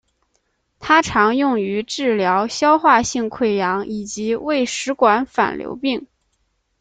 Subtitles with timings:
[0.79, 6.07] 它常用于治疗消化性溃疡以及胃食管反流病。